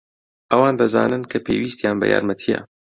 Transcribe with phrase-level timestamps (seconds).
[0.51, 2.61] ئەوان دەزانن کە پێویستیان بە یارمەتییە.